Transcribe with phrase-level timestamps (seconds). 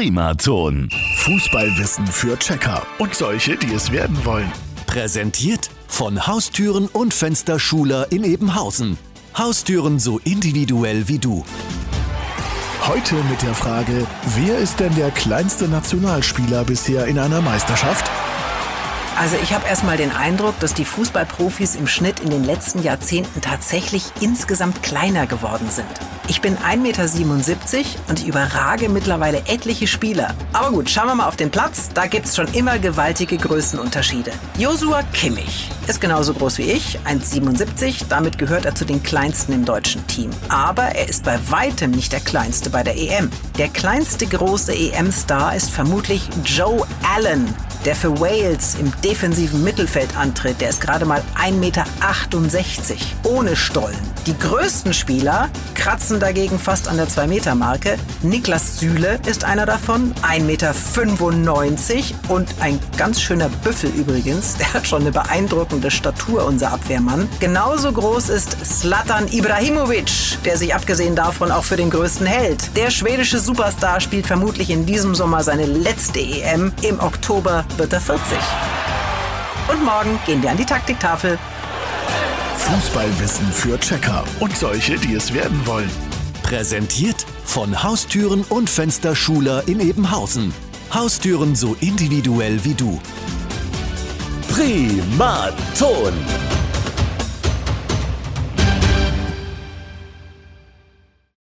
[0.00, 0.88] Primaton.
[1.16, 4.50] Fußballwissen für Checker und solche, die es werden wollen.
[4.86, 8.96] Präsentiert von Haustüren und Fensterschuler in Ebenhausen.
[9.36, 11.44] Haustüren so individuell wie du.
[12.86, 18.10] Heute mit der Frage, wer ist denn der kleinste Nationalspieler bisher in einer Meisterschaft?
[19.18, 23.42] Also ich habe erstmal den Eindruck, dass die Fußballprofis im Schnitt in den letzten Jahrzehnten
[23.42, 25.90] tatsächlich insgesamt kleiner geworden sind.
[26.30, 30.32] Ich bin 1,77 Meter und ich überrage mittlerweile etliche Spieler.
[30.52, 31.88] Aber gut, schauen wir mal auf den Platz.
[31.92, 34.30] Da gibt es schon immer gewaltige Größenunterschiede.
[34.56, 38.04] Josua Kimmich ist genauso groß wie ich, 1,77.
[38.08, 40.30] Damit gehört er zu den kleinsten im deutschen Team.
[40.48, 43.28] Aber er ist bei weitem nicht der kleinste bei der EM.
[43.58, 47.52] Der kleinste große EM-Star ist vermutlich Joe Allen
[47.84, 51.84] der für Wales im defensiven Mittelfeld antritt, der ist gerade mal 1,68 Meter,
[53.24, 53.98] ohne Stollen.
[54.26, 57.96] Die größten Spieler kratzen dagegen fast an der 2-Meter-Marke.
[58.22, 60.74] Niklas Süle ist einer davon, 1,95 Meter
[62.28, 64.56] und ein ganz schöner Büffel übrigens.
[64.60, 67.28] Der hat schon eine beeindruckende Statur, unser Abwehrmann.
[67.40, 72.76] Genauso groß ist Slatan Ibrahimovic, der sich abgesehen davon auch für den größten hält.
[72.76, 76.72] Der schwedische Superstar spielt vermutlich in diesem Sommer seine letzte EM.
[76.82, 78.38] Im Oktober wird er 40.
[79.68, 81.38] Und morgen gehen wir an die Taktiktafel.
[82.58, 85.90] Fußballwissen für Checker und solche, die es werden wollen.
[86.42, 90.52] Präsentiert von Haustüren und Fensterschuler in Ebenhausen.
[90.92, 93.00] Haustüren so individuell wie du.
[94.50, 96.12] Primaton.